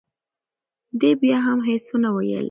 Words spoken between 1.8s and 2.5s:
ونه ویل.